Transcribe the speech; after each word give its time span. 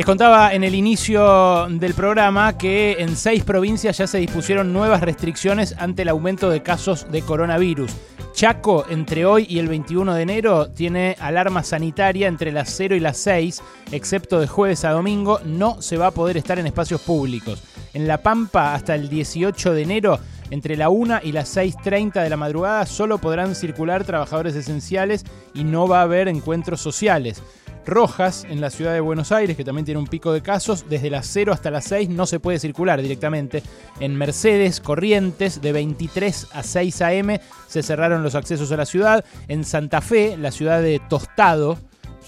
Les 0.00 0.06
contaba 0.06 0.54
en 0.54 0.64
el 0.64 0.74
inicio 0.74 1.66
del 1.68 1.92
programa 1.92 2.56
que 2.56 2.96
en 3.00 3.14
seis 3.14 3.44
provincias 3.44 3.98
ya 3.98 4.06
se 4.06 4.16
dispusieron 4.16 4.72
nuevas 4.72 5.02
restricciones 5.02 5.74
ante 5.76 6.00
el 6.00 6.08
aumento 6.08 6.48
de 6.48 6.62
casos 6.62 7.06
de 7.12 7.20
coronavirus. 7.20 7.92
Chaco, 8.32 8.86
entre 8.88 9.26
hoy 9.26 9.44
y 9.46 9.58
el 9.58 9.68
21 9.68 10.14
de 10.14 10.22
enero, 10.22 10.70
tiene 10.70 11.16
alarma 11.20 11.62
sanitaria 11.62 12.28
entre 12.28 12.50
las 12.50 12.70
0 12.70 12.96
y 12.96 13.00
las 13.00 13.18
6, 13.18 13.62
excepto 13.92 14.40
de 14.40 14.46
jueves 14.46 14.86
a 14.86 14.92
domingo, 14.92 15.38
no 15.44 15.82
se 15.82 15.98
va 15.98 16.06
a 16.06 16.12
poder 16.12 16.38
estar 16.38 16.58
en 16.58 16.66
espacios 16.66 17.02
públicos. 17.02 17.62
En 17.92 18.08
La 18.08 18.22
Pampa, 18.22 18.72
hasta 18.72 18.94
el 18.94 19.10
18 19.10 19.74
de 19.74 19.82
enero, 19.82 20.18
entre 20.50 20.78
la 20.78 20.88
1 20.88 21.20
y 21.24 21.32
las 21.32 21.54
6.30 21.54 22.22
de 22.22 22.30
la 22.30 22.38
madrugada, 22.38 22.86
solo 22.86 23.18
podrán 23.18 23.54
circular 23.54 24.04
trabajadores 24.04 24.54
esenciales 24.54 25.26
y 25.52 25.64
no 25.64 25.86
va 25.86 26.00
a 26.00 26.04
haber 26.04 26.26
encuentros 26.26 26.80
sociales. 26.80 27.42
Rojas, 27.86 28.46
en 28.48 28.60
la 28.60 28.70
ciudad 28.70 28.92
de 28.92 29.00
Buenos 29.00 29.32
Aires, 29.32 29.56
que 29.56 29.64
también 29.64 29.84
tiene 29.84 30.00
un 30.00 30.06
pico 30.06 30.32
de 30.32 30.42
casos, 30.42 30.84
desde 30.88 31.10
las 31.10 31.26
0 31.26 31.52
hasta 31.52 31.70
las 31.70 31.84
6 31.84 32.08
no 32.08 32.26
se 32.26 32.40
puede 32.40 32.58
circular 32.58 33.00
directamente. 33.02 33.62
En 34.00 34.16
Mercedes, 34.16 34.80
Corrientes, 34.80 35.60
de 35.60 35.72
23 35.72 36.48
a 36.52 36.62
6 36.62 37.02
a.m. 37.02 37.40
se 37.66 37.82
cerraron 37.82 38.22
los 38.22 38.34
accesos 38.34 38.70
a 38.72 38.76
la 38.76 38.86
ciudad. 38.86 39.24
En 39.48 39.64
Santa 39.64 40.00
Fe, 40.00 40.36
la 40.36 40.50
ciudad 40.50 40.82
de 40.82 41.00
Tostado, 41.08 41.78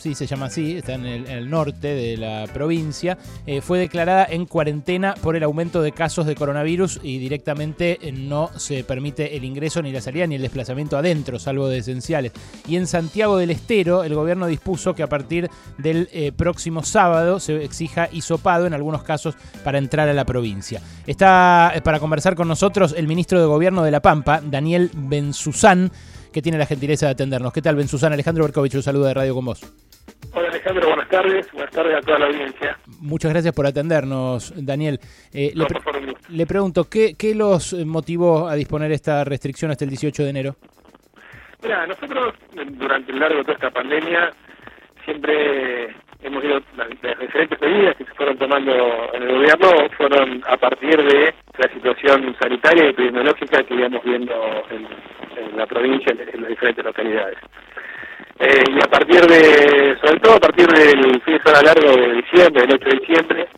sí 0.02 0.16
se 0.16 0.26
llama 0.26 0.46
así, 0.46 0.78
está 0.78 0.94
en 0.94 1.06
el, 1.06 1.48
norte 1.48 1.94
de 1.94 2.16
la 2.16 2.48
provincia, 2.52 3.18
eh, 3.46 3.60
fue 3.60 3.78
declarada 3.78 4.26
en 4.28 4.46
cuarentena 4.46 5.14
por 5.14 5.36
el 5.36 5.44
aumento 5.44 5.80
de 5.80 5.92
casos 5.92 6.26
de 6.26 6.34
coronavirus 6.34 6.98
y 7.04 7.18
directamente 7.18 7.98
eh, 8.02 8.10
no 8.10 8.50
se 8.56 8.82
permite 8.82 9.36
el 9.36 9.44
ingreso 9.44 9.80
ni 9.80 9.92
la 9.92 10.00
salida 10.00 10.26
ni 10.26 10.34
el 10.34 10.42
desplazamiento 10.42 10.96
adentro, 10.96 11.38
salvo 11.38 11.68
de 11.68 11.78
esenciales. 11.78 12.32
Y 12.66 12.74
en 12.76 12.88
Santiago 12.88 13.36
del 13.36 13.52
Estero, 13.52 14.02
el 14.02 14.16
gobierno 14.16 14.48
dispuso 14.48 14.92
que 14.96 15.04
a 15.04 15.08
partir 15.08 15.48
del 15.78 16.08
eh, 16.12 16.32
próximo 16.32 16.82
sábado 16.82 17.38
se 17.38 17.62
exija 17.64 18.08
hisopado 18.10 18.66
en 18.66 18.74
algunos 18.74 19.04
casos 19.04 19.36
para 19.62 19.78
entrar 19.78 20.08
a 20.08 20.14
la 20.14 20.24
provincia. 20.24 20.82
Está 21.06 21.74
para 21.84 22.00
conversar 22.00 22.34
con 22.34 22.48
nosotros 22.48 22.92
el 22.96 23.06
ministro 23.06 23.38
de 23.38 23.46
Gobierno 23.46 23.84
de 23.84 23.92
La 23.92 24.02
Pampa, 24.02 24.40
Daniel 24.42 24.90
Benzuzán, 24.94 25.92
que 26.32 26.42
tiene 26.42 26.58
la 26.58 26.66
gentileza 26.66 27.06
de 27.06 27.12
atendernos. 27.12 27.52
¿Qué 27.52 27.62
tal, 27.62 27.76
Benzuzán? 27.76 28.12
Alejandro 28.12 28.44
Berkovich, 28.44 28.74
un 28.74 28.82
saludo 28.82 29.06
de 29.06 29.14
Radio 29.14 29.34
con 29.34 29.44
vos. 29.44 29.60
Hola 30.34 30.48
Alejandro, 30.48 30.88
buenas 30.88 31.08
tardes. 31.08 31.52
Buenas 31.52 31.70
tardes 31.70 31.96
a 31.96 32.00
toda 32.00 32.18
la 32.18 32.26
audiencia. 32.26 32.78
Muchas 33.00 33.32
gracias 33.32 33.54
por 33.54 33.66
atendernos, 33.66 34.52
Daniel. 34.56 34.98
Eh, 35.32 35.52
le, 36.28 36.46
pregunto, 36.46 36.84
¿qué, 36.88 37.14
¿qué, 37.18 37.34
los 37.34 37.74
motivó 37.74 38.48
a 38.48 38.54
disponer 38.54 38.92
esta 38.92 39.24
restricción 39.24 39.70
hasta 39.70 39.84
el 39.84 39.90
18 39.90 40.22
de 40.24 40.30
enero? 40.30 40.56
Mira, 41.62 41.86
nosotros 41.86 42.34
durante 42.54 43.12
el 43.12 43.20
largo 43.20 43.38
de 43.38 43.44
toda 43.44 43.54
esta 43.54 43.70
pandemia 43.70 44.32
siempre 45.04 45.94
hemos 46.22 46.44
ido, 46.44 46.60
las, 46.76 46.88
diferentes 47.20 47.60
medidas 47.60 47.96
que 47.96 48.04
se 48.04 48.14
fueron 48.14 48.38
tomando 48.38 48.72
en 49.12 49.22
el 49.22 49.32
gobierno 49.32 49.68
fueron 49.96 50.42
a 50.46 50.56
partir 50.56 50.96
de 50.96 51.34
la 51.58 51.72
situación 51.72 52.34
sanitaria 52.40 52.86
y 52.86 52.90
epidemiológica 52.90 53.62
que 53.64 53.74
íbamos 53.74 54.02
viendo 54.04 54.34
en, 54.70 54.86
la 55.56 55.66
provincia, 55.66 56.12
en 56.12 56.40
las 56.40 56.50
diferentes 56.50 56.84
localidades. 56.84 57.38
Eh, 58.38 58.64
y 58.74 58.82
a 58.82 58.88
partir 58.88 59.20
de, 59.26 59.96
sobre 60.02 60.20
todo 60.20 60.34
a 60.34 60.40
partir 60.40 60.66
del 60.66 61.20
fin 61.22 61.34
de 61.34 61.42
semana 61.42 61.62
largo 61.62 61.96
de 61.96 62.12
diciembre, 62.14 62.62
del 62.62 62.74
8 62.74 62.84
de 62.84 62.98
diciembre, 62.98 63.48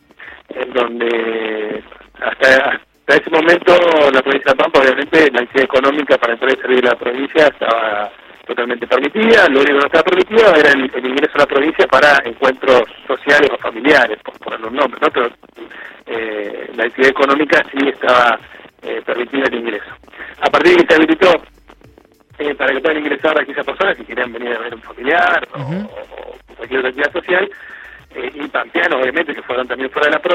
en 0.50 0.72
donde 0.72 1.82
hasta, 2.20 2.70
hasta 2.70 3.16
ese 3.16 3.30
momento 3.30 3.72
la 4.12 4.22
provincia 4.22 4.52
de 4.52 4.56
Pampa, 4.56 4.80
obviamente, 4.80 5.30
la 5.30 5.40
actividad 5.40 5.64
económica 5.64 6.18
para 6.18 6.34
entrar 6.34 6.52
y 6.52 6.60
servir 6.60 6.84
la 6.84 6.96
provincia 6.96 7.46
estaba 7.46 8.10
totalmente 8.46 8.86
permitida, 8.86 9.48
lo 9.48 9.60
único 9.60 9.72
que 9.72 9.80
no 9.80 9.86
estaba 9.86 10.04
permitido 10.04 10.54
era 10.54 10.72
el, 10.72 11.06
ingreso 11.06 11.32
a 11.34 11.38
la 11.38 11.46
provincia 11.46 11.86
para 11.86 12.22
encuentros 12.24 12.84
sociales 13.06 13.50
o 13.52 13.58
familiares, 13.58 14.18
por 14.22 14.38
poner 14.38 14.60
un 14.66 14.76
nombre, 14.76 15.00
¿no? 15.00 15.08
pero 15.10 15.30
eh, 16.06 16.70
la 16.76 16.84
actividad 16.84 17.10
económica 17.10 17.64
sí 17.72 17.88
estaba 17.88 18.38
eh, 18.82 19.00
permitida 19.04 19.46
el 19.46 19.54
ingreso. 19.54 19.90
A 20.40 20.50
partir 20.50 20.76
de 20.76 20.84
que 20.84 20.94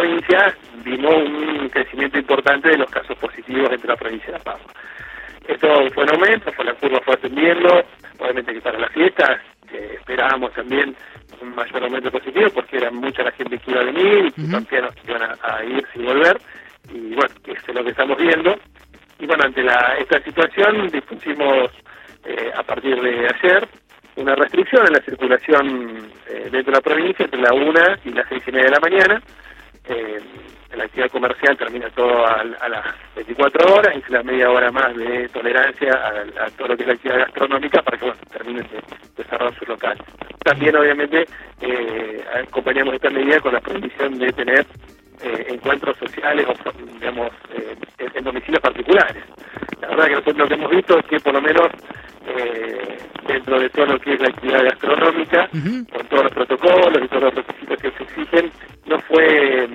provincia, 0.10 0.56
vimos 0.84 1.16
un 1.16 1.70
crecimiento 1.70 2.18
importante 2.18 2.70
de 2.70 2.78
los 2.78 2.90
casos 2.90 3.18
positivos 3.18 3.72
entre 3.72 3.88
la 3.88 3.96
provincia 3.96 4.30
y 4.30 4.32
La 4.32 4.40
Paz. 4.40 4.60
Esto 5.48 5.68
fue 5.94 6.04
en 6.04 6.14
aumento, 6.14 6.52
fue 6.54 6.66
la 6.66 6.74
curva 6.76 7.00
fue 7.04 7.16
ascendiendo, 7.16 7.84
obviamente 8.20 8.54
que 8.54 8.62
para 8.62 8.80
las 8.80 8.92
fiestas 8.92 9.42
esperábamos 9.72 10.52
también 10.54 10.96
un 11.42 11.56
mayor 11.56 11.84
aumento 11.84 12.12
positivo 12.12 12.50
porque 12.54 12.78
era 12.78 12.92
mucha 12.92 13.24
la 13.24 13.32
gente 13.32 13.58
que 13.60 13.72
iba 13.72 13.82
a 13.82 13.86
venir 13.86 14.34
y 14.36 14.52
pampeanos 14.52 14.96
que 14.96 15.12
iban 15.12 15.22
a, 15.24 15.64
ir 15.64 15.86
sin 15.94 16.06
volver. 16.06 16.38
Y 16.92 17.14
bueno, 17.16 17.34
eso 17.46 17.66
es 17.68 17.76
lo 17.76 17.84
que 17.84 17.92
estamos 17.92 18.18
viendo. 18.18 18.56
Y 19.20 19.26
bueno, 19.26 19.44
ante 19.46 19.62
la, 19.62 19.96
esta 20.00 20.22
situación 20.22 20.88
dispusimos 20.90 21.72
eh, 22.26 22.52
a 22.56 22.64
partir 22.64 23.00
de 23.00 23.28
ayer 23.28 23.68
una 24.16 24.36
restricción 24.36 24.86
en 24.88 24.94
la 24.94 25.02
circulación 25.02 26.12
eh, 26.28 26.50
dentro 26.52 26.72
de 26.72 26.78
la 26.78 26.82
provincia 26.82 27.26
entre 27.26 27.42
la 27.42 27.54
1 27.54 27.72
y 28.06 28.10
las 28.12 28.28
6 28.28 28.44
y 28.48 28.52
media 28.52 28.66
de 28.66 28.72
la 28.72 28.80
mañana. 28.80 29.22
Eh, 29.86 30.20
la 30.76 30.84
actividad 30.84 31.10
comercial 31.10 31.58
termina 31.58 31.90
todo 31.90 32.26
a, 32.26 32.44
las 32.44 32.86
24 33.16 33.74
horas 33.74 33.96
y 33.96 34.12
la 34.12 34.24
media 34.24 34.50
hora 34.52 34.72
más 34.72 34.96
de 34.96 35.28
tolerancia 35.30 35.92
a, 35.94 36.50
todo 36.52 36.70
lo 36.70 36.78
que 36.78 36.84
es 36.84 36.88
la 36.88 36.94
actividad 36.94 37.20
gastronómica 37.20 37.82
para 37.82 37.98
que 37.98 38.06
bueno, 38.06 38.20
terminen 38.32 38.68
de, 39.16 39.24
cerrar 39.24 39.54
sus 39.58 39.68
locales. 39.68 40.04
También, 40.44 40.76
obviamente, 40.76 41.26
acompañamos 42.44 42.94
esta 42.96 43.10
medida 43.10 43.40
con 43.42 43.54
la 43.54 43.60
prohibición 43.60 44.18
de 44.18 44.32
tener 44.32 44.66
encuentros 45.22 45.98
sociales 45.98 46.48
o, 46.48 46.72
digamos, 46.94 47.30
en 48.20 48.24
domicilios 48.24 48.62
particulares. 48.62 49.24
La 49.82 49.88
verdad 49.90 50.06
que 50.06 50.12
nosotros 50.12 50.38
lo 50.38 50.48
que 50.48 50.54
hemos 50.54 50.72
visto 50.72 51.00
es 51.00 51.06
que 51.06 51.20
por 51.20 51.34
lo 51.34 51.42
menos 51.42 51.68
eh, 52.28 52.98
dentro 53.28 53.60
de 53.60 53.70
todo 53.70 53.86
lo 53.88 54.00
que 54.00 54.14
es 54.14 54.22
la 54.22 54.28
actividad 54.28 54.64
gastronómica, 54.64 55.50
con 55.50 56.08
todos 56.08 56.24
los 56.24 56.34
protocolos 56.34 57.04
y 57.04 57.08
todos 57.08 57.24
los 57.24 57.36
requisitos 57.36 57.78
que 57.82 57.92
se 57.92 58.04
exigen, 58.04 58.52
no 58.90 59.00
fue 59.02 59.68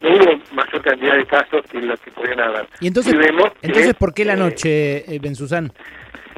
no 0.00 0.08
hubo 0.10 0.40
mayor 0.52 0.82
cantidad 0.82 1.16
de 1.16 1.26
casos 1.26 1.62
que 1.70 1.80
los 1.80 2.00
que 2.00 2.10
podían 2.10 2.40
haber. 2.40 2.66
¿Y 2.80 2.88
entonces, 2.88 3.14
entonces 3.62 3.94
por 3.94 4.14
qué 4.14 4.24
la 4.24 4.34
eh, 4.34 4.36
noche, 4.36 5.14
eh, 5.14 5.18
Benzuzán? 5.20 5.70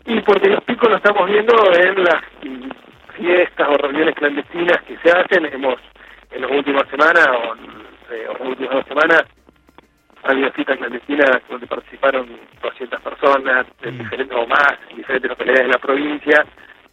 Y 0.04 0.20
porque 0.22 0.48
los 0.48 0.62
picos 0.64 0.90
los 0.90 0.98
estamos 0.98 1.30
viendo 1.30 1.54
en 1.72 2.04
las 2.04 2.22
fiestas 3.16 3.68
o 3.68 3.76
reuniones 3.76 4.14
clandestinas 4.14 4.82
que 4.82 4.96
se 4.98 5.10
hacen. 5.10 5.46
Hemos, 5.46 5.76
en 6.30 6.42
las 6.42 6.50
últimas 6.50 6.88
semanas 6.88 7.26
o, 7.28 7.54
eh, 8.12 8.26
en 8.26 8.32
las 8.32 8.40
últimas 8.40 8.74
dos 8.74 8.86
semanas, 8.86 9.22
ha 10.24 10.30
habido 10.30 10.50
citas 10.52 10.76
clandestinas 10.78 11.42
donde 11.48 11.66
participaron 11.66 12.28
200 12.62 13.00
personas, 13.00 13.66
de 13.80 13.92
mm. 13.92 13.98
diferentes 13.98 14.36
o 14.36 14.46
más, 14.46 14.74
en 14.90 14.96
diferentes 14.96 15.30
localidades 15.30 15.66
de 15.66 15.72
la 15.72 15.78
provincia, 15.78 16.44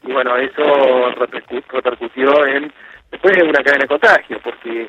y 0.03 0.11
bueno, 0.11 0.37
eso 0.37 1.09
repercutió 1.71 2.45
en, 2.45 2.71
después 3.11 3.37
en 3.37 3.49
una 3.49 3.63
cadena 3.63 3.83
de 3.83 3.87
contagio, 3.87 4.39
porque 4.43 4.87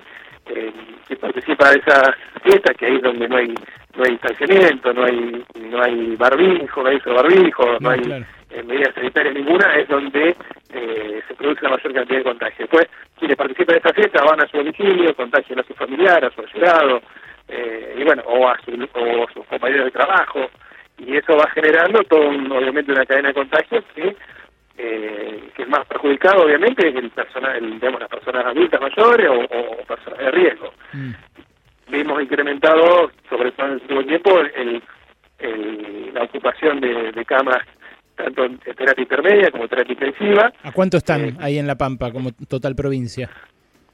eh, 0.48 0.72
quien 1.06 1.18
participa 1.18 1.70
de 1.70 1.78
esas 1.78 2.10
fiestas, 2.42 2.76
que 2.76 2.86
ahí 2.86 2.96
es 2.96 3.02
donde 3.02 3.28
no 3.28 3.36
hay 3.36 3.54
no 3.96 4.04
hay 4.04 4.10
distanciamiento, 4.10 4.92
no 4.92 5.04
hay 5.04 5.44
no 5.60 5.82
hay 5.82 6.16
barbijo, 6.16 6.82
no 6.82 6.88
hay 6.88 6.98
barbijo, 7.04 7.78
no, 7.80 7.90
hay 7.90 8.24
eh, 8.50 8.62
medidas 8.62 8.94
sanitarias 8.94 9.34
ninguna, 9.34 9.74
es 9.76 9.88
donde 9.88 10.36
eh, 10.72 11.22
se 11.26 11.34
produce 11.34 11.62
la 11.62 11.70
mayor 11.70 11.92
cantidad 11.92 12.18
de 12.18 12.24
contagio. 12.24 12.56
Después, 12.58 12.86
quienes 13.18 13.36
participan 13.36 13.74
de 13.74 13.78
esa 13.80 13.92
fiesta 13.92 14.24
van 14.24 14.40
a 14.40 14.46
su 14.46 14.56
domicilio, 14.58 15.14
contagian 15.16 15.58
a 15.58 15.64
su 15.64 15.74
familiar, 15.74 16.24
a 16.24 16.30
su 16.30 16.40
allegado, 16.42 17.02
eh, 17.48 17.96
y 17.98 18.04
bueno, 18.04 18.22
o 18.26 18.48
a, 18.48 18.56
sus 18.62 19.46
compañeros 19.46 19.86
de 19.86 19.90
trabajo, 19.90 20.48
y 20.98 21.16
eso 21.16 21.36
va 21.36 21.50
generando 21.50 22.02
todo 22.04 22.28
obviamente 22.28 22.92
una 22.92 23.04
cadena 23.04 23.28
de 23.28 23.34
contagios 23.34 23.84
que, 23.94 24.16
eh, 24.78 25.50
que 25.54 25.62
es 25.62 25.68
más 25.68 25.86
perjudicado 25.86 26.44
obviamente 26.44 26.88
el 26.88 27.10
personal, 27.10 27.70
digamos, 27.70 28.00
las 28.00 28.10
personas 28.10 28.46
adultas 28.46 28.80
mayores 28.80 29.28
o, 29.28 29.84
personas 29.86 30.18
de 30.18 30.30
riesgo. 30.30 30.72
Mm. 30.92 31.12
Vimos 31.88 32.22
incrementado, 32.22 33.10
sobre 33.28 33.52
todo 33.52 33.66
en 33.66 33.72
el 33.72 33.80
último 33.80 34.04
tiempo, 34.04 34.40
el, 34.40 34.82
la 36.12 36.22
ocupación 36.24 36.80
de, 36.80 37.24
camas 37.26 37.62
tanto 38.16 38.44
en 38.44 38.58
terapia 38.58 39.02
intermedia 39.02 39.50
como 39.50 39.68
terapia 39.68 39.92
intensiva. 39.92 40.52
¿A 40.62 40.72
cuánto 40.72 40.96
están 40.96 41.24
eh, 41.26 41.34
ahí 41.38 41.58
en 41.58 41.66
La 41.66 41.76
Pampa 41.76 42.10
como 42.10 42.32
total 42.48 42.74
provincia? 42.74 43.28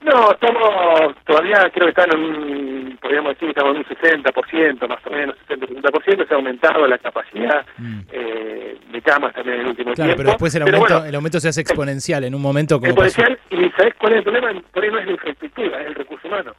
No, 0.04 0.32
estamos, 0.32 1.14
todavía 1.24 1.70
creo 1.72 1.86
que 1.86 1.90
están 1.90 2.12
en 2.12 2.24
un, 2.24 2.98
podríamos 3.00 3.34
decir, 3.34 3.50
estamos 3.50 3.76
en 3.76 3.78
un 3.78 3.84
60%, 3.84 4.88
más 4.88 5.06
o 5.06 5.10
menos 5.10 5.36
60-70%, 5.48 6.26
se 6.26 6.34
ha 6.34 6.36
aumentado 6.36 6.86
la 6.88 6.98
capacidad 6.98 7.64
mm. 7.78 8.00
eh, 8.10 8.78
de 8.90 9.02
camas 9.02 9.32
también 9.32 9.56
en 9.56 9.60
el 9.62 9.66
último 9.68 9.92
claro, 9.92 10.14
pero 10.16 10.30
después 10.30 10.54
el 10.56 10.62
aumento, 10.62 11.04
el 11.04 11.14
aumento 11.14 11.38
se 11.38 11.48
hace 11.48 11.60
exponencial 11.60 12.24
en 12.24 12.34
un 12.34 12.42
momento 12.42 12.80
como 12.80 12.90
Exponencial, 12.90 13.38
y 13.50 13.70
¿sabes 13.76 13.94
cuál 13.94 14.12
es 14.14 14.18
el 14.18 14.24
problema? 14.24 14.60
Por 14.72 14.82
ahí 14.82 14.90
no 14.90 14.98
es 14.98 15.06
la 15.06 15.12
infraestructura, 15.12 15.80
es 15.80 15.86
el 15.86 15.94
recurso 15.94 16.28
humano. 16.28 16.52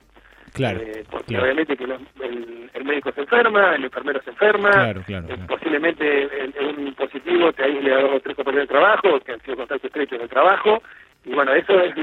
Claro. 0.53 0.79
Eh, 0.81 1.03
porque 1.09 1.37
obviamente 1.37 1.75
que 1.75 1.83
el, 1.83 2.85
médico 2.85 3.11
se 3.13 3.21
enferma, 3.21 3.75
el 3.75 3.85
enfermero 3.85 4.21
se 4.23 4.29
enferma, 4.29 4.69
claro, 4.69 5.03
claro, 5.05 5.27
eh, 5.29 5.37
posiblemente 5.47 6.29
en 6.43 6.79
un 6.79 6.93
positivo 6.93 7.51
te 7.53 7.63
aísle 7.63 7.93
a 7.93 8.01
dos 8.01 8.11
o 8.15 8.19
tres 8.19 8.35
compañeros 8.35 8.67
de 8.67 8.73
trabajo 8.73 9.19
que 9.21 9.31
han 9.31 9.41
sido 9.41 9.57
contacto 9.57 9.87
estrecho 9.87 10.15
en 10.15 10.21
el 10.21 10.29
trabajo, 10.29 10.83
y 11.25 11.33
bueno, 11.33 11.53
eso 11.53 11.73
es 11.79 11.95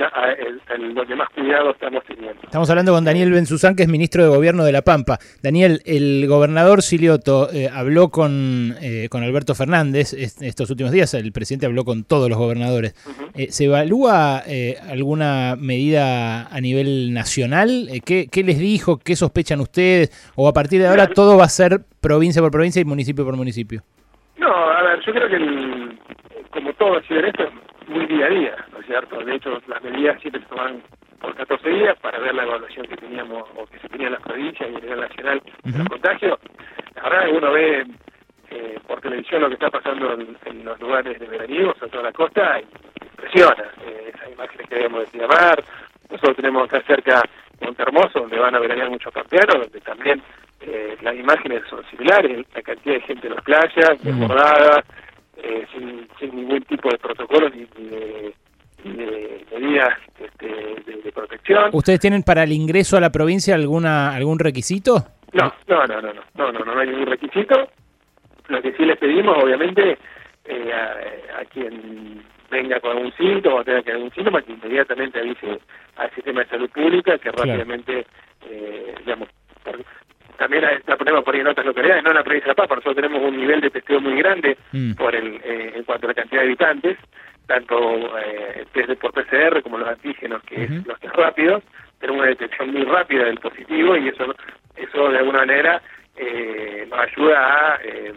lo 0.95 1.07
que 1.07 1.15
más 1.15 1.29
cuidado 1.31 1.71
estamos 1.73 2.03
teniendo. 2.05 2.41
Estamos 2.43 2.71
hablando 2.71 2.93
con 2.93 3.05
Daniel 3.05 3.31
Benzuzán, 3.31 3.77
que 3.77 3.83
es 3.83 3.89
ministro 3.89 4.23
de 4.23 4.31
Gobierno 4.31 4.65
de 4.65 4.73
La 4.73 4.81
Pampa. 4.83 5.19
Daniel, 5.43 5.83
el 5.85 6.27
gobernador 6.27 6.81
Silioto 6.81 7.51
eh, 7.53 7.69
habló 7.71 8.09
con, 8.09 8.77
eh, 8.81 9.09
con 9.11 9.23
Alberto 9.23 9.55
Fernández 9.55 10.15
estos 10.15 10.71
últimos 10.71 10.93
días, 10.93 11.13
el 11.13 11.33
presidente 11.33 11.67
habló 11.67 11.85
con 11.85 12.05
todos 12.05 12.31
los 12.31 12.39
gobernadores. 12.39 12.95
Eh, 13.35 13.49
¿Se 13.51 13.67
evalúa 13.67 14.43
alguna 14.89 15.55
medida 15.59 16.47
a 16.47 16.61
nivel 16.61 17.13
nacional? 17.13 17.89
¿qué, 18.05 18.29
¿Qué 18.31 18.43
les 18.43 18.59
dijo? 18.59 18.99
¿Qué 18.99 19.17
sospechan 19.17 19.61
ustedes? 19.61 20.33
¿O 20.35 20.49
a 20.49 20.53
partir 20.55 20.81
de 20.81 20.89
ahora 20.89 21.09
todo 21.09 21.37
va 21.37 21.45
a 21.45 21.49
ser 21.49 21.81
provincia 22.01 22.41
por 22.41 22.51
provincia 22.51 22.81
y 22.81 22.85
municipio 22.87 23.25
por 23.25 23.37
municipio? 23.37 23.83
No, 24.39 24.51
a 24.51 24.83
ver, 24.83 25.01
yo 25.05 25.13
creo 25.13 25.29
que 25.29 25.91
como 26.51 26.73
todo 26.75 27.01
sido 27.03 27.21
esto, 27.21 27.45
muy 27.89 28.07
día 28.07 28.27
a 28.27 28.31
día, 28.31 28.57
¿no 28.70 28.70
es 28.70 28.70
cierto? 28.91 29.25
De 29.25 29.35
hecho, 29.37 29.63
las 29.69 29.83
medidas 29.83 30.21
siempre 30.21 30.43
se 30.43 30.49
toman 30.49 30.83
por 31.21 31.35
14 31.37 31.69
días 31.69 31.97
para 32.01 32.19
ver 32.19 32.35
la 32.35 32.43
evaluación 32.43 32.87
que 32.87 32.97
teníamos 32.97 33.45
o 33.55 33.65
que 33.67 33.79
se 33.79 33.89
tenía 33.89 34.09
en 34.09 34.15
las 34.15 34.23
provincias 34.23 34.69
y 34.69 34.75
a 34.75 34.81
nivel 34.81 35.01
nacional 35.01 35.43
de 35.63 35.79
los 35.79 35.89
contagios. 35.89 36.39
La 36.97 37.03
verdad 37.05 37.27
que 37.27 37.33
uno 37.33 37.53
ve 37.53 37.87
eh, 38.51 38.79
por 38.87 39.01
televisión 39.01 39.43
lo 39.43 39.49
que 39.49 39.55
está 39.55 39.71
pasando 39.71 40.13
en, 40.15 40.65
los 40.65 40.81
lugares 40.81 41.21
de 41.21 41.27
veraniegos, 41.27 41.81
a 41.81 41.87
toda 41.87 42.05
la 42.05 42.13
costa, 42.13 42.61
y 42.61 43.07
impresiona. 43.07 43.65
Eh, 43.87 44.13
esas 44.13 44.33
imágenes 44.33 44.69
que 44.69 44.75
vemos 44.75 45.13
de 45.13 45.19
Miramar, 45.19 45.63
nosotros 46.11 46.37
tenemos 46.37 46.65
acá 46.65 46.83
cerca 46.87 47.23
Montermoso, 47.61 48.21
donde 48.21 48.39
van 48.39 48.55
a 48.55 48.59
veranear 48.59 48.89
muchos 48.89 49.13
campeanos, 49.13 49.61
donde 49.61 49.81
también 49.83 50.23
eh, 50.63 50.97
las 51.03 51.15
imágenes 51.15 51.63
son 51.69 51.85
similares, 51.91 52.47
la 52.55 52.63
cantidad 52.63 52.95
de 52.95 53.01
gente 53.03 53.27
en 53.27 53.35
las 53.35 53.45
playas, 53.45 54.03
desbordadas, 54.03 54.85
eh, 55.43 55.67
sin, 55.73 56.09
sin, 56.19 56.37
ningún 56.37 56.63
tipo 56.63 56.91
de 56.91 56.99
protocolo 56.99 57.49
ni, 57.51 57.65
de, 57.89 58.35
medidas 58.85 59.99
este, 60.19 60.47
de, 60.47 61.13
protección. 61.13 61.71
¿Ustedes 61.73 62.01
tienen 62.01 62.23
para 62.23 62.45
el 62.45 62.53
ingreso 62.53 62.97
a 62.97 63.01
la 63.01 63.11
provincia 63.11 63.55
alguna 63.55 64.15
algún 64.15 64.39
requisito? 64.39 65.05
No, 65.33 65.53
no, 65.69 65.87
no, 65.87 66.01
no, 66.01 66.13
no, 66.35 66.53
no, 66.53 66.65
no, 66.65 66.81
hay 66.81 66.89
ningún 66.89 67.07
requisito. 67.07 67.69
Lo 68.49 68.63
que 68.63 68.73
sí 68.73 68.85
les 68.85 68.99
pedimos, 68.99 69.37
obviamente, 69.43 69.99
eh, 70.45 70.73
a, 70.73 71.45
quien 71.47 72.23
venga 72.51 72.81
con 72.81 72.97
algún 72.97 73.13
síntoma 73.13 73.57
o 73.57 73.65
tenga 73.65 73.83
que 73.83 73.93
algún 73.93 74.11
síntoma, 74.13 74.43
que 74.43 74.53
inmediatamente 74.53 75.21
avise 75.21 75.61
al 75.97 76.11
sistema 76.15 76.41
de 76.43 76.49
salud 76.49 76.71
pública, 76.71 77.19
que 77.19 77.31
rápidamente, 77.31 78.07
eh, 78.49 78.95
digamos, 79.05 79.29
también 80.41 80.65
la 80.87 80.97
ponemos 80.97 81.23
por 81.23 81.35
ahí 81.35 81.43
en 81.43 81.49
otras 81.49 81.67
localidades, 81.67 82.03
no 82.03 82.11
en 82.11 82.17
la 82.17 82.25
provincia 82.25 82.47
de 82.47 82.53
La 82.53 82.55
Pampa, 82.55 82.77
nosotros 82.77 82.97
tenemos 82.97 83.23
un 83.23 83.37
nivel 83.37 83.61
de 83.61 83.71
testeo 83.71 84.01
muy 84.01 84.17
grande 84.17 84.57
mm. 84.73 84.95
por 84.95 85.15
el, 85.15 85.35
eh, 85.45 85.73
en 85.77 85.85
cuanto 85.85 86.07
a 86.07 86.09
la 86.09 86.15
cantidad 86.15 86.41
de 86.41 86.47
habitantes, 86.47 86.99
tanto 87.51 88.17
eh, 88.21 88.65
por 89.01 89.13
PCR 89.13 89.61
como 89.61 89.77
los 89.79 89.89
antígenos, 89.89 90.41
que 90.45 90.63
es 90.63 90.87
los 90.87 91.01
test 91.01 91.17
rápidos, 91.17 91.65
tenemos 91.99 92.21
una 92.21 92.31
detección 92.31 92.71
muy 92.71 92.85
rápida 92.85 93.25
del 93.25 93.41
positivo 93.41 93.97
y 93.97 94.07
eso 94.07 94.33
eso 94.77 95.09
de 95.09 95.19
alguna 95.19 95.41
manera 95.41 95.83
eh, 96.17 96.87
nos 96.89 97.01
ayuda 97.01 97.75
a, 97.75 97.81
eh, 97.83 98.15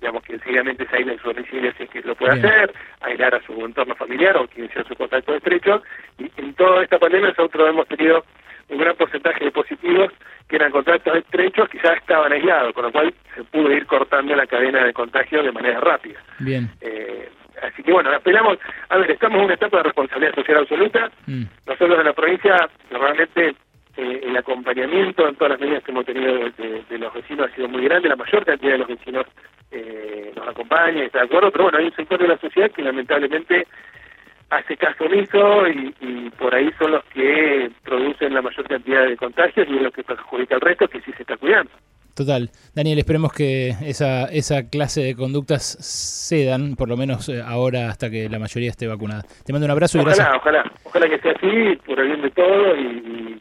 digamos, 0.00 0.22
que 0.22 0.38
sencillamente 0.38 0.86
se 0.86 0.96
aísle 0.96 1.14
en 1.14 1.18
su 1.18 1.32
domicilio 1.32 1.72
si 1.76 1.82
es 1.82 1.90
que 1.90 2.00
lo 2.02 2.14
puede 2.14 2.34
hacer, 2.34 2.72
aislar 3.00 3.34
a 3.34 3.42
su 3.42 3.52
entorno 3.64 3.96
familiar 3.96 4.36
o 4.36 4.46
quien 4.46 4.72
sea 4.72 4.84
su 4.84 4.94
contacto 4.94 5.34
estrecho, 5.34 5.82
y 6.18 6.30
en 6.36 6.54
toda 6.54 6.84
esta 6.84 7.00
pandemia 7.00 7.30
nosotros 7.30 7.68
hemos 7.68 7.88
tenido 7.88 8.24
un 8.68 8.78
gran 8.78 8.94
porcentaje 8.94 9.44
de 9.44 9.50
positivos 9.50 10.12
que 10.48 10.56
eran 10.56 10.70
contactos 10.70 11.16
estrechos 11.16 11.68
que 11.68 11.80
ya 11.82 11.94
estaban 11.94 12.32
aislados, 12.32 12.72
con 12.72 12.84
lo 12.84 12.92
cual 12.92 13.12
se 13.34 13.42
pudo 13.42 13.72
ir 13.72 13.84
cortando 13.86 14.36
la 14.36 14.46
cadena 14.46 14.84
de 14.84 14.92
contagio 14.92 15.42
de 15.42 15.50
manera 15.50 15.80
rápida. 15.80 16.20
Bien. 16.38 16.70
Eh, 16.80 17.28
así 17.62 17.82
que 17.82 17.92
bueno, 17.92 18.10
apelamos, 18.14 18.58
a 18.88 18.98
ver, 18.98 19.10
estamos 19.10 19.38
en 19.38 19.44
una 19.44 19.54
etapa 19.54 19.78
de 19.78 19.82
responsabilidad 19.84 20.34
social 20.34 20.58
absoluta. 20.58 21.10
Mm. 21.26 21.44
Nosotros 21.66 21.98
en 21.98 22.04
la 22.04 22.12
provincia, 22.12 22.68
normalmente 22.90 23.54
eh, 23.96 24.20
el 24.24 24.36
acompañamiento 24.36 25.26
en 25.26 25.36
todas 25.36 25.52
las 25.52 25.60
medidas 25.60 25.82
que 25.82 25.90
hemos 25.90 26.04
tenido 26.04 26.50
de, 26.50 26.98
los 26.98 27.14
vecinos 27.14 27.50
ha 27.50 27.54
sido 27.54 27.68
muy 27.68 27.84
grande, 27.84 28.08
la 28.08 28.16
mayor 28.16 28.44
cantidad 28.44 28.72
de 28.72 28.78
los 28.78 28.88
vecinos 28.88 29.26
eh, 29.70 30.32
nos 30.36 30.48
acompaña 30.48 31.02
y 31.02 31.06
está 31.06 31.20
de 31.20 31.24
acuerdo, 31.24 31.50
pero 31.50 31.64
bueno, 31.64 31.78
hay 31.78 31.86
un 31.86 31.96
sector 31.96 32.20
de 32.20 32.28
la 32.28 32.38
sociedad 32.38 32.70
que 32.70 32.82
lamentablemente 32.82 33.66
hace 34.50 34.76
caso 34.76 35.04
omiso 35.04 35.66
y, 35.68 36.30
por 36.38 36.54
ahí 36.54 36.70
son 36.78 36.92
los 36.92 37.04
que 37.06 37.70
producen 37.82 38.34
la 38.34 38.42
mayor 38.42 38.68
cantidad 38.68 39.06
de 39.06 39.16
contagios 39.16 39.66
y 39.68 39.76
es 39.76 39.82
lo 39.82 39.90
que 39.90 40.04
perjudica 40.04 40.56
al 40.56 40.60
resto 40.60 40.86
que 40.88 41.00
sí 41.00 41.12
se 41.12 41.22
está 41.22 41.36
cuidando. 41.36 41.70
Total. 42.16 42.48
Daniel, 42.74 42.98
esperemos 42.98 43.30
que 43.30 43.74
esa, 43.84 44.24
esa 44.24 44.70
clase 44.70 45.02
de 45.02 45.14
conductas 45.14 45.76
cedan, 46.26 46.74
por 46.74 46.88
lo 46.88 46.96
menos 46.96 47.28
eh, 47.28 47.42
ahora 47.44 47.90
hasta 47.90 48.08
que 48.08 48.30
la 48.30 48.38
mayoría 48.38 48.70
esté 48.70 48.86
vacunada. 48.86 49.22
Te 49.44 49.52
mando 49.52 49.66
un 49.66 49.70
abrazo 49.70 49.98
y 49.98 50.04
gracias. 50.04 50.26
Ojalá, 50.34 50.64
ojalá 50.84 51.08
que 51.10 51.18
sea 51.18 51.32
así, 51.32 51.76
por 51.84 52.00
el 52.00 52.06
bien 52.06 52.22
de 52.22 52.30
todos 52.30 52.78
y, 52.78 53.38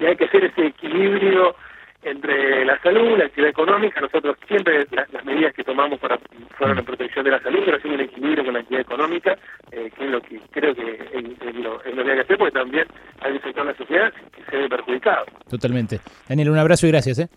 y 0.00 0.06
hay 0.06 0.16
que 0.16 0.24
hacer 0.26 0.44
ese 0.44 0.66
equilibrio 0.66 1.56
entre 2.04 2.64
la 2.64 2.78
salud, 2.80 3.18
la 3.18 3.24
actividad 3.24 3.50
económica, 3.50 4.00
nosotros 4.00 4.36
siempre 4.46 4.86
las, 4.90 5.24
medidas 5.24 5.54
que 5.54 5.64
tomamos 5.64 5.98
para, 5.98 6.18
fueron 6.56 6.78
en 6.78 6.84
protección 6.84 7.24
de 7.24 7.30
la 7.30 7.42
salud, 7.42 7.60
pero 7.64 7.78
haciendo 7.78 8.02
un 8.02 8.08
equilibrio 8.08 8.44
con 8.44 8.54
la 8.54 8.60
actividad 8.60 8.82
económica, 8.82 9.38
eh, 9.72 9.90
que 9.96 10.04
es 10.04 10.10
lo 10.10 10.20
que 10.20 10.40
creo 10.50 10.74
que 10.74 10.82
es, 11.12 11.54
lo, 11.56 11.78
que 11.80 11.88
hay 11.88 12.16
que 12.16 12.20
hacer, 12.20 12.38
porque 12.38 12.52
también 12.52 12.86
hay 13.20 13.32
un 13.32 13.42
sector 13.42 13.66
de 13.66 13.72
la 13.72 13.78
sociedad 13.78 14.12
que 14.12 14.44
se 14.50 14.56
ve 14.56 14.68
perjudicado. 14.68 15.24
Totalmente. 15.48 16.00
Daniel, 16.28 16.50
un 16.50 16.58
abrazo 16.58 16.86
y 16.86 16.90
gracias. 16.90 17.18
¿eh? 17.18 17.28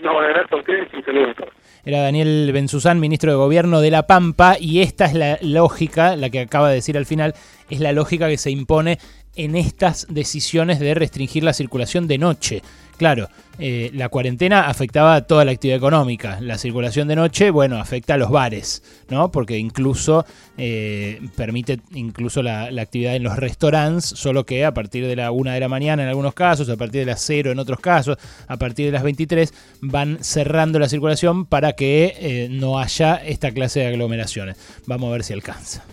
No, 0.00 0.20
abrazo 0.20 0.56
a 0.56 0.60
y. 0.60 1.50
Era 1.84 2.02
Daniel 2.02 2.50
Benzuzán, 2.52 3.00
ministro 3.00 3.30
de 3.30 3.36
Gobierno 3.36 3.80
de 3.80 3.90
La 3.90 4.06
Pampa, 4.06 4.56
y 4.58 4.80
esta 4.80 5.04
es 5.04 5.14
la 5.14 5.38
lógica, 5.40 6.16
la 6.16 6.30
que 6.30 6.40
acaba 6.40 6.68
de 6.68 6.76
decir 6.76 6.96
al 6.96 7.06
final, 7.06 7.34
es 7.70 7.80
la 7.80 7.92
lógica 7.92 8.28
que 8.28 8.36
se 8.36 8.50
impone 8.50 8.98
en 9.36 9.56
estas 9.56 10.06
decisiones 10.08 10.80
de 10.80 10.94
restringir 10.94 11.44
la 11.44 11.52
circulación 11.52 12.06
de 12.08 12.18
noche. 12.18 12.62
Claro, 12.96 13.28
eh, 13.58 13.90
la 13.92 14.08
cuarentena 14.08 14.68
afectaba 14.68 15.16
a 15.16 15.20
toda 15.26 15.44
la 15.44 15.52
actividad 15.52 15.76
económica. 15.76 16.40
La 16.40 16.56
circulación 16.56 17.08
de 17.08 17.16
noche, 17.16 17.50
bueno, 17.50 17.76
afecta 17.76 18.14
a 18.14 18.16
los 18.16 18.30
bares, 18.30 18.82
¿no? 19.10 19.30
Porque 19.30 19.58
incluso 19.58 20.24
eh, 20.56 21.20
permite 21.36 21.80
incluso 21.92 22.42
la, 22.42 22.70
actividad 22.80 23.14
en 23.14 23.22
los 23.22 23.36
restaurantes, 23.36 24.04
solo 24.04 24.46
que 24.46 24.64
a 24.64 24.72
partir 24.72 25.06
de 25.06 25.14
la 25.14 25.30
una 25.30 25.52
de 25.52 25.60
la 25.60 25.68
mañana 25.68 26.04
en 26.04 26.08
algunos 26.08 26.32
casos, 26.32 26.70
a 26.70 26.76
partir 26.76 27.00
de 27.00 27.06
las 27.06 27.20
0 27.20 27.52
en 27.52 27.58
otros 27.58 27.80
casos, 27.80 28.16
a 28.48 28.56
partir 28.56 28.86
de 28.86 28.92
las 28.92 29.02
23, 29.02 29.52
van 29.82 30.18
cerrando 30.22 30.78
la 30.78 30.88
circulación 30.88 31.44
para 31.44 31.74
que 31.74 32.14
eh, 32.18 32.48
no 32.50 32.78
haya 32.78 33.16
esta 33.16 33.52
clase 33.52 33.80
de 33.80 33.86
aglomeraciones. 33.88 34.56
Vamos 34.86 35.08
a 35.08 35.12
ver 35.12 35.22
si 35.22 35.34
alcanza. 35.34 35.84